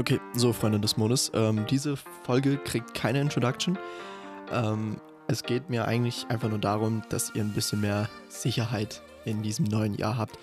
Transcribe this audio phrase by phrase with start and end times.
[0.00, 3.78] Okay, so Freunde des Mondes, ähm, diese Folge kriegt keine Introduction.
[4.50, 9.42] Ähm, es geht mir eigentlich einfach nur darum, dass ihr ein bisschen mehr Sicherheit in
[9.42, 10.38] diesem neuen Jahr habt,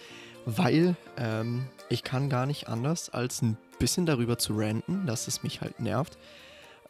[0.46, 5.42] weil ähm, ich kann gar nicht anders, als ein bisschen darüber zu ranten, dass es
[5.42, 6.20] mich halt nervt.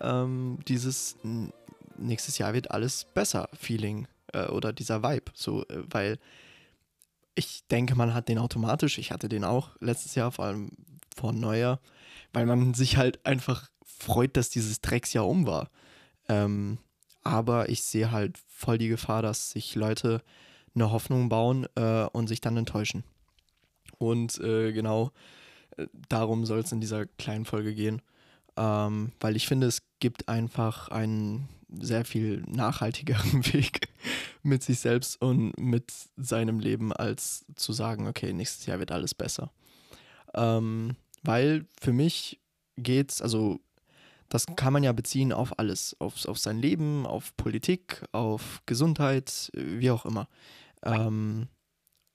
[0.01, 1.15] Ähm, dieses
[1.95, 6.19] nächstes Jahr wird alles besser Feeling äh, oder dieser Vibe, so, äh, weil
[7.33, 8.97] ich denke, man hat den automatisch.
[8.97, 10.71] Ich hatte den auch letztes Jahr, vor allem
[11.17, 11.79] vor Neujahr,
[12.33, 15.69] weil man sich halt einfach freut, dass dieses Drecksjahr um war.
[16.29, 16.77] Ähm,
[17.23, 20.21] aber ich sehe halt voll die Gefahr, dass sich Leute
[20.75, 23.03] eine Hoffnung bauen äh, und sich dann enttäuschen.
[23.97, 25.11] Und äh, genau
[25.75, 28.01] äh, darum soll es in dieser kleinen Folge gehen,
[28.55, 33.89] ähm, weil ich finde, es gibt einfach einen sehr viel nachhaltigeren Weg
[34.43, 39.13] mit sich selbst und mit seinem Leben, als zu sagen, okay, nächstes Jahr wird alles
[39.13, 39.51] besser.
[40.33, 40.95] Ähm,
[41.27, 42.39] weil für mich
[42.77, 43.59] geht's, also
[44.29, 49.51] das kann man ja beziehen auf alles, auf, auf sein Leben, auf Politik, auf Gesundheit,
[49.53, 50.27] wie auch immer.
[50.83, 51.47] Ähm,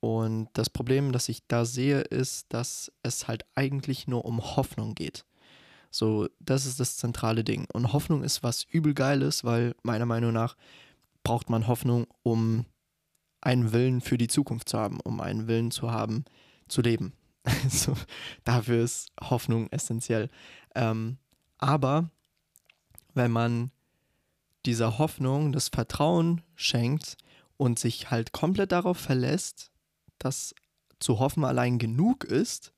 [0.01, 4.95] und das Problem, das ich da sehe, ist, dass es halt eigentlich nur um Hoffnung
[4.95, 5.25] geht.
[5.91, 7.67] So, das ist das zentrale Ding.
[7.73, 10.57] Und Hoffnung ist was übel Geiles, weil meiner Meinung nach
[11.23, 12.65] braucht man Hoffnung, um
[13.43, 16.25] einen Willen für die Zukunft zu haben, um einen Willen zu haben,
[16.67, 17.13] zu leben.
[17.69, 17.97] so,
[18.45, 20.29] dafür ist Hoffnung essentiell.
[20.75, 21.19] Ähm,
[21.59, 22.11] aber
[23.15, 23.71] wenn man
[24.65, 27.17] dieser Hoffnung das Vertrauen schenkt
[27.57, 29.71] und sich halt komplett darauf verlässt,
[30.19, 30.55] dass
[30.99, 32.73] zu hoffen allein genug ist,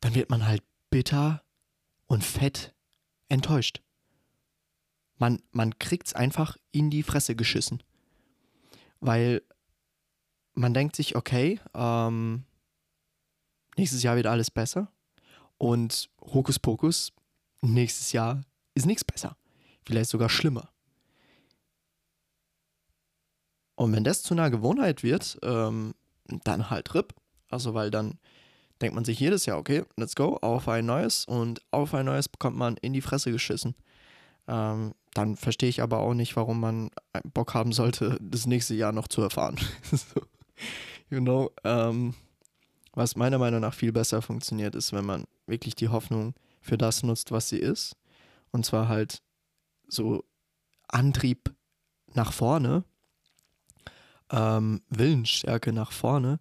[0.00, 1.42] dann wird man halt bitter
[2.06, 2.74] und fett
[3.28, 3.82] enttäuscht.
[5.16, 7.82] Man, man kriegt es einfach in die Fresse geschissen.
[9.00, 9.42] Weil
[10.54, 12.44] man denkt sich, okay, ähm,
[13.78, 14.92] nächstes Jahr wird alles besser.
[15.56, 17.12] Und Hokuspokus,
[17.62, 18.42] nächstes Jahr
[18.74, 19.36] ist nichts besser.
[19.84, 20.70] Vielleicht sogar schlimmer.
[23.74, 25.94] Und wenn das zu einer Gewohnheit wird, ähm,
[26.44, 27.14] dann halt RIP.
[27.48, 28.18] Also, weil dann
[28.80, 32.28] denkt man sich jedes Jahr, okay, let's go, auf ein neues und auf ein neues
[32.28, 33.74] bekommt man in die Fresse geschissen.
[34.46, 36.90] Ähm, dann verstehe ich aber auch nicht, warum man
[37.32, 39.58] Bock haben sollte, das nächste Jahr noch zu erfahren.
[41.10, 42.14] you know, ähm,
[42.98, 47.02] was meiner Meinung nach viel besser funktioniert, ist, wenn man wirklich die Hoffnung für das
[47.02, 47.96] nutzt, was sie ist.
[48.50, 49.22] Und zwar halt
[49.86, 50.24] so
[50.88, 51.54] Antrieb
[52.14, 52.84] nach vorne,
[54.30, 56.40] ähm, Willensstärke nach vorne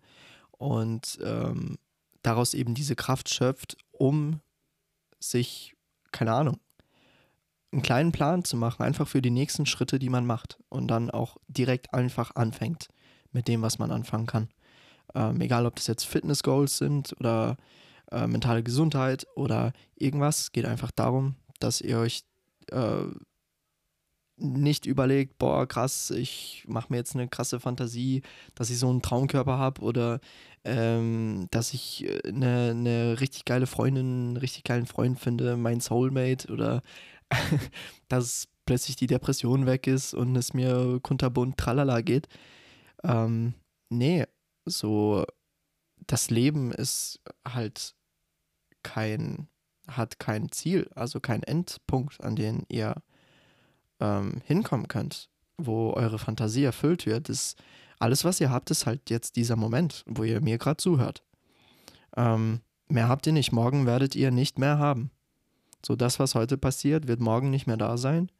[0.52, 1.78] und ähm,
[2.24, 4.42] daraus eben diese Kraft schöpft, um
[5.20, 5.76] sich,
[6.12, 6.60] keine Ahnung,
[7.72, 11.12] einen kleinen Plan zu machen, einfach für die nächsten Schritte, die man macht und dann
[11.12, 12.88] auch direkt einfach anfängt
[13.32, 14.50] mit dem, was man anfangen kann.
[15.16, 17.58] Ähm, egal, ob das jetzt Fitness-Goals sind oder
[18.12, 22.24] äh, mentale Gesundheit oder irgendwas, geht einfach darum, dass ihr euch
[22.72, 23.04] äh,
[24.40, 28.22] nicht überlegt, boah, krass, ich mache mir jetzt eine krasse Fantasie,
[28.54, 30.20] dass ich so einen Traumkörper habe oder
[30.64, 35.80] ähm, dass ich äh, eine, eine richtig geile Freundin, einen richtig geilen Freund finde, mein
[35.80, 36.82] Soulmate oder
[38.10, 42.28] dass plötzlich die Depression weg ist und es mir kunterbunt tralala geht.
[43.04, 43.54] Ähm,
[43.90, 44.26] nee,
[44.70, 45.26] so
[46.06, 47.96] das Leben ist halt
[48.84, 49.48] kein,
[49.88, 52.96] hat kein Ziel, also kein Endpunkt, an den ihr
[54.00, 57.30] ähm, hinkommen könnt, wo eure Fantasie erfüllt wird.
[57.30, 57.58] ist
[58.00, 61.24] alles, was ihr habt, ist halt jetzt dieser Moment, wo ihr mir gerade zuhört.
[62.16, 63.52] Ähm, mehr habt ihr nicht.
[63.52, 65.12] Morgen werdet ihr nicht mehr haben.
[65.86, 68.32] So, das, was heute passiert, wird morgen nicht mehr da sein.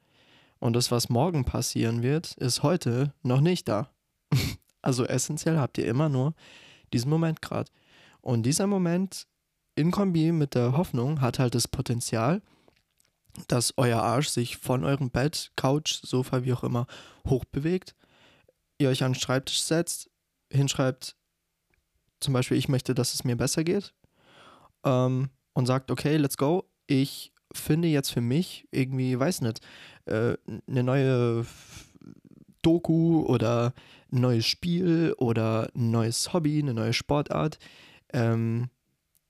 [0.60, 3.90] Und das, was morgen passieren wird, ist heute noch nicht da.
[4.88, 6.34] Also essentiell habt ihr immer nur
[6.94, 7.70] diesen Moment gerade.
[8.22, 9.28] Und dieser Moment
[9.76, 12.42] in Kombi mit der Hoffnung hat halt das Potenzial,
[13.50, 16.88] dass euer Arsch sich von eurem Bett, Couch, Sofa, wie auch immer,
[17.28, 17.96] hochbewegt.
[18.78, 20.10] Ihr euch an den Schreibtisch setzt,
[20.54, 21.18] hinschreibt,
[22.22, 23.94] zum Beispiel, ich möchte, dass es mir besser geht.
[24.86, 26.64] Ähm, und sagt, okay, let's go.
[26.86, 29.60] Ich finde jetzt für mich irgendwie, weiß nicht,
[30.06, 31.46] äh, eine neue
[32.62, 33.74] Doku oder
[34.12, 37.60] ein neues Spiel oder ein neues Hobby, eine neue Sportart,
[38.14, 38.70] ähm,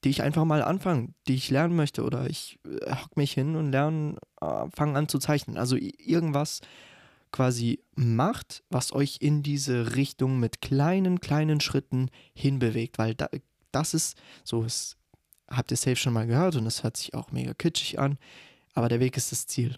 [0.04, 3.56] die ich einfach mal anfange, die ich lernen möchte oder ich äh, hock mich hin
[3.56, 5.58] und lerne, äh, fange an zu zeichnen.
[5.58, 6.62] Also irgendwas
[7.32, 13.30] quasi macht, was euch in diese Richtung mit kleinen, kleinen Schritten hinbewegt, weil da,
[13.72, 14.98] das ist, so ist,
[15.50, 18.18] habt ihr safe schon mal gehört und es hört sich auch mega kitschig an,
[18.74, 19.78] aber der Weg ist das Ziel.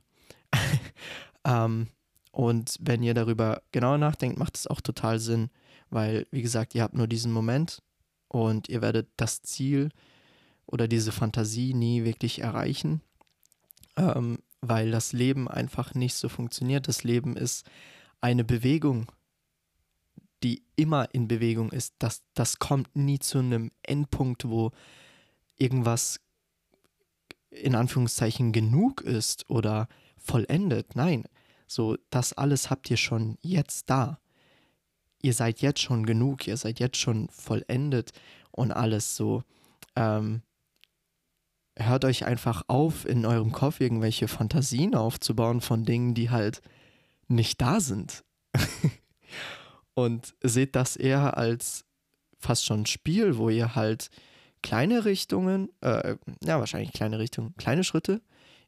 [1.46, 1.88] ähm,
[2.32, 5.50] und wenn ihr darüber genauer nachdenkt, macht es auch total Sinn,
[5.90, 7.82] weil, wie gesagt, ihr habt nur diesen Moment
[8.28, 9.90] und ihr werdet das Ziel
[10.66, 13.02] oder diese Fantasie nie wirklich erreichen,
[13.98, 16.88] ähm, weil das Leben einfach nicht so funktioniert.
[16.88, 17.68] Das Leben ist
[18.22, 19.12] eine Bewegung,
[20.44, 21.96] die immer in Bewegung ist.
[22.00, 24.72] Das, das kommt nie zu einem Endpunkt, wo
[25.58, 26.20] irgendwas
[27.50, 29.88] in Anführungszeichen genug ist oder
[30.18, 30.96] vollendet.
[30.96, 31.26] Nein,
[31.70, 34.20] so das alles habt ihr schon jetzt da.
[35.22, 38.12] Ihr seid jetzt schon genug, ihr seid jetzt schon vollendet
[38.52, 39.44] und alles so.
[39.96, 40.42] Ähm,
[41.76, 46.62] hört euch einfach auf, in eurem Kopf irgendwelche Fantasien aufzubauen von Dingen, die halt
[47.28, 48.24] nicht da sind.
[49.94, 51.86] und seht das eher als
[52.40, 54.10] fast schon ein Spiel, wo ihr halt
[54.64, 58.22] kleine Richtungen, äh, ja, wahrscheinlich kleine Richtungen, kleine Schritte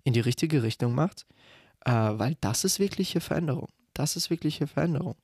[0.03, 1.25] in die richtige Richtung macht,
[1.85, 3.69] äh, weil das ist wirkliche Veränderung.
[3.93, 5.15] Das ist wirkliche Veränderung.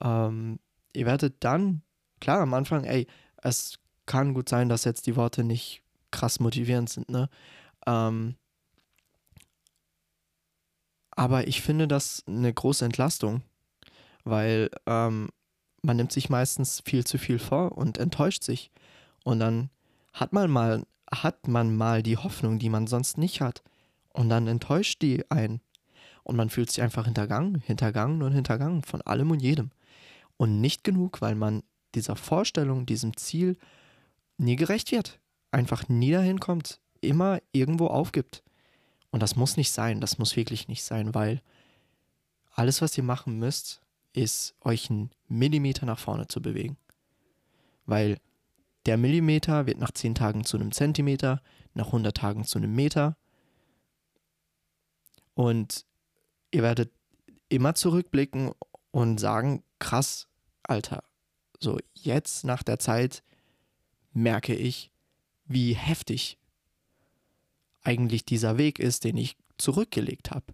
[0.00, 0.58] Ähm,
[0.92, 1.82] ihr werdet dann,
[2.20, 3.06] klar, am Anfang, ey,
[3.42, 7.28] es kann gut sein, dass jetzt die Worte nicht krass motivierend sind, ne?
[7.86, 8.34] Ähm,
[11.12, 13.42] aber ich finde das eine große Entlastung,
[14.24, 15.28] weil ähm,
[15.82, 18.70] man nimmt sich meistens viel zu viel vor und enttäuscht sich.
[19.24, 19.70] Und dann
[20.12, 23.62] hat man mal, hat man mal die Hoffnung, die man sonst nicht hat.
[24.12, 25.60] Und dann enttäuscht die einen.
[26.22, 29.70] Und man fühlt sich einfach hintergangen, hintergangen und hintergangen von allem und jedem.
[30.36, 31.62] Und nicht genug, weil man
[31.94, 33.56] dieser Vorstellung, diesem Ziel
[34.38, 35.18] nie gerecht wird.
[35.50, 36.80] Einfach nie dahin kommt.
[37.00, 38.42] Immer irgendwo aufgibt.
[39.10, 41.42] Und das muss nicht sein, das muss wirklich nicht sein, weil
[42.52, 43.80] alles, was ihr machen müsst,
[44.12, 46.76] ist euch einen Millimeter nach vorne zu bewegen.
[47.86, 48.18] Weil
[48.86, 51.42] der Millimeter wird nach 10 Tagen zu einem Zentimeter,
[51.74, 53.16] nach 100 Tagen zu einem Meter.
[55.34, 55.84] Und
[56.50, 56.92] ihr werdet
[57.48, 58.52] immer zurückblicken
[58.90, 60.28] und sagen, krass,
[60.62, 61.02] Alter,
[61.58, 63.22] so jetzt nach der Zeit
[64.12, 64.90] merke ich,
[65.44, 66.38] wie heftig
[67.82, 70.46] eigentlich dieser Weg ist, den ich zurückgelegt habe.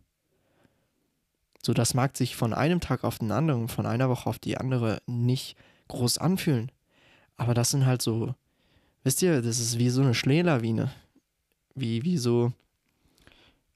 [1.62, 4.56] So, das mag sich von einem Tag auf den anderen, von einer Woche auf die
[4.56, 5.56] andere nicht
[5.88, 6.70] groß anfühlen.
[7.36, 8.34] Aber das sind halt so,
[9.02, 10.92] wisst ihr, das ist wie so eine Schneelawine.
[11.74, 12.52] Wie, wie so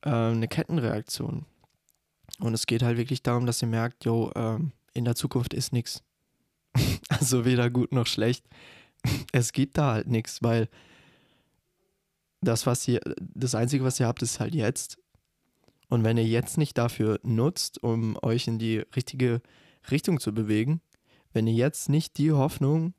[0.03, 1.45] äh, eine Kettenreaktion.
[2.41, 4.59] Und es geht halt wirklich darum, dass ihr merkt, jo, äh,
[4.93, 6.03] in der Zukunft ist nichts.
[7.09, 8.45] also weder gut noch schlecht.
[9.33, 10.69] es gibt da halt nichts, weil
[12.41, 14.99] das, was ihr, das Einzige, was ihr habt, ist halt jetzt.
[15.89, 19.43] Und wenn ihr jetzt nicht dafür nutzt, um euch in die richtige
[19.91, 20.81] Richtung zu bewegen,
[21.33, 22.95] wenn ihr jetzt nicht die Hoffnung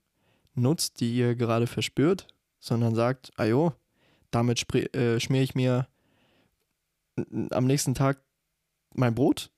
[0.54, 2.28] nutzt, die ihr gerade verspürt,
[2.60, 3.74] sondern sagt, ajo,
[4.30, 5.88] damit äh, schmiere ich mir
[7.52, 8.22] am nächsten Tag
[8.94, 9.52] mein Brot.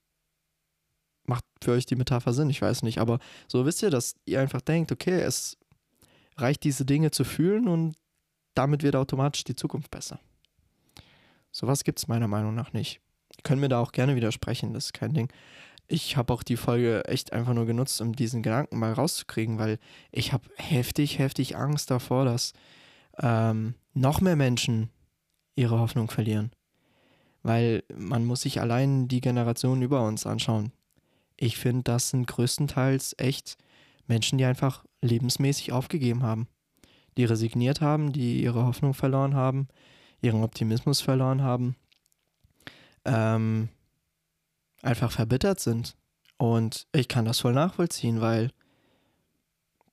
[1.26, 4.42] Macht für euch die Metapher Sinn, ich weiß nicht, aber so wisst ihr, dass ihr
[4.42, 5.58] einfach denkt, okay, es
[6.36, 7.96] reicht diese Dinge zu fühlen und
[8.56, 10.20] damit wird automatisch die Zukunft besser.
[11.52, 13.00] Sowas gibt es meiner Meinung nach nicht.
[13.44, 15.32] Können wir da auch gerne widersprechen, das ist kein Ding.
[15.88, 19.80] Ich habe auch die Folge echt einfach nur genutzt, um diesen Gedanken mal rauszukriegen, weil
[20.12, 22.54] ich habe heftig, heftig Angst davor, dass
[23.20, 24.90] ähm, noch mehr Menschen
[25.56, 26.52] ihre Hoffnung verlieren.
[27.44, 30.72] Weil man muss sich allein die Generationen über uns anschauen.
[31.38, 33.58] Ich finde, das sind größtenteils echt
[34.08, 36.48] Menschen, die einfach lebensmäßig aufgegeben haben
[37.18, 39.68] die resigniert haben, die ihre Hoffnung verloren haben,
[40.22, 41.76] ihren Optimismus verloren haben,
[43.06, 43.70] ähm,
[44.82, 45.96] einfach verbittert sind.
[46.38, 48.52] Und ich kann das voll nachvollziehen, weil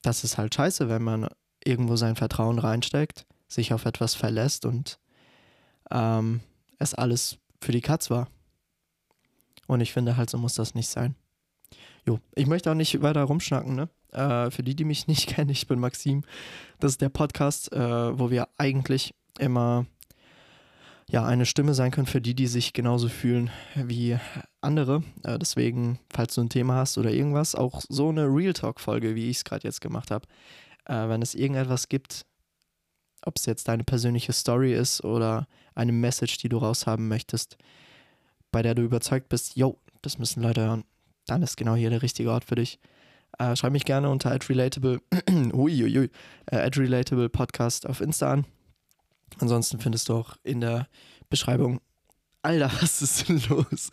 [0.01, 1.27] das ist halt scheiße, wenn man
[1.63, 4.99] irgendwo sein Vertrauen reinsteckt, sich auf etwas verlässt und
[5.91, 6.41] ähm,
[6.79, 8.27] es alles für die Katz war.
[9.67, 11.15] Und ich finde halt, so muss das nicht sein.
[12.05, 13.89] Jo, ich möchte auch nicht weiter rumschnacken, ne?
[14.11, 16.23] Äh, für die, die mich nicht kennen, ich bin Maxim.
[16.79, 19.85] Das ist der Podcast, äh, wo wir eigentlich immer
[21.09, 24.17] ja, eine Stimme sein können für die, die sich genauso fühlen wie
[24.61, 25.03] andere.
[25.23, 29.29] Äh, deswegen, falls du ein Thema hast oder irgendwas, auch so eine Real Talk-Folge, wie
[29.29, 30.25] ich es gerade jetzt gemacht habe.
[30.85, 32.25] Äh, wenn es irgendetwas gibt,
[33.25, 37.57] ob es jetzt deine persönliche Story ist oder eine Message, die du raushaben möchtest,
[38.51, 40.83] bei der du überzeugt bist, yo, das müssen Leute hören,
[41.27, 42.79] dann ist genau hier der richtige Ort für dich.
[43.37, 45.01] Äh, schreib mich gerne unter @relatable
[45.53, 46.09] uiuiui,
[46.47, 48.45] äh, Podcast auf Insta an.
[49.39, 50.87] Ansonsten findest du auch in der
[51.29, 51.79] Beschreibung
[52.43, 53.91] Alter, was ist denn los?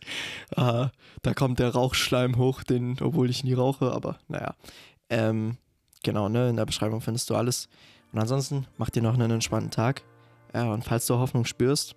[0.56, 0.86] Uh,
[1.22, 4.54] da kommt der Rauchschleim hoch, den, obwohl ich nie rauche, aber naja.
[5.10, 5.58] Ähm,
[6.02, 7.68] genau, ne, in der Beschreibung findest du alles.
[8.12, 10.02] Und ansonsten mach dir noch einen entspannten Tag.
[10.54, 11.96] Ja, und falls du Hoffnung spürst,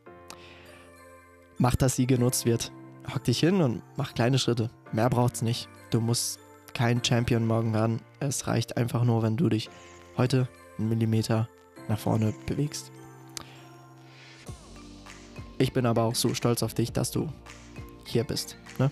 [1.58, 2.72] mach, dass sie genutzt wird.
[3.14, 4.70] Hock dich hin und mach kleine Schritte.
[4.92, 5.70] Mehr braucht's nicht.
[5.90, 6.40] Du musst
[6.74, 8.02] kein Champion morgen werden.
[8.20, 9.70] Es reicht einfach nur, wenn du dich
[10.18, 11.48] heute einen Millimeter
[11.88, 12.92] nach vorne bewegst.
[15.58, 17.32] Ich bin aber auch so stolz auf dich, dass du
[18.06, 18.58] hier bist.
[18.80, 18.90] Ne?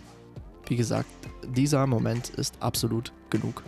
[0.67, 1.09] Wie gesagt,
[1.43, 3.63] dieser Moment ist absolut genug.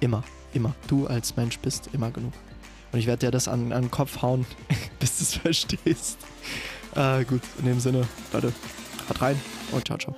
[0.00, 0.22] Immer,
[0.54, 0.74] immer.
[0.86, 2.32] Du als Mensch bist immer genug.
[2.92, 4.46] Und ich werde dir das an, an den Kopf hauen,
[5.00, 6.18] bis du es verstehst.
[6.94, 8.52] Äh, gut, in dem Sinne, Leute,
[9.08, 9.40] haut rein
[9.72, 10.14] und ciao, ciao.